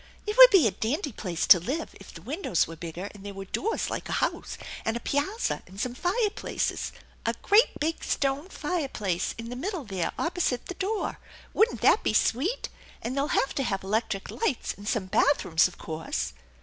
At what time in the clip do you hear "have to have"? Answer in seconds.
13.37-13.83